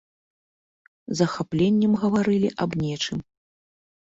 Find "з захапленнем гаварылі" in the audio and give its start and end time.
1.11-2.49